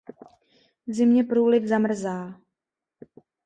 V 0.87 0.93
zimě 0.93 1.23
průliv 1.23 1.65
zamrzá. 1.65 2.33